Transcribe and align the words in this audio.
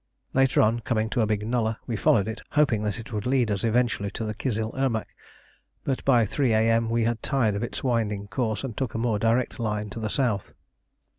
Later, 0.33 0.61
on 0.63 0.79
coming 0.79 1.11
to 1.11 1.21
a 1.21 1.27
big 1.27 1.45
nullah, 1.45 1.77
we 1.85 1.95
followed 1.95 2.27
it, 2.27 2.41
hoping 2.57 2.81
that 2.81 2.97
it 2.97 3.13
would 3.13 3.27
lead 3.27 3.51
us 3.51 3.63
eventually 3.63 4.09
to 4.09 4.25
the 4.25 4.33
Kizil 4.33 4.71
Irmak, 4.73 5.09
but 5.83 6.03
by 6.03 6.25
3 6.25 6.53
A.M. 6.53 6.89
we 6.89 7.03
had 7.03 7.21
tired 7.21 7.53
of 7.53 7.61
its 7.61 7.83
winding 7.83 8.27
course 8.27 8.63
and 8.63 8.75
took 8.75 8.95
a 8.95 8.97
more 8.97 9.19
direct 9.19 9.59
line 9.59 9.91
to 9.91 9.99
the 9.99 10.09
south. 10.09 10.53